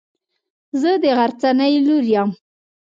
[0.81, 2.29] زه د غرڅنۍ لور يم.